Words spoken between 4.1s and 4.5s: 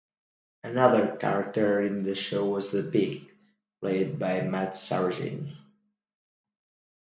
by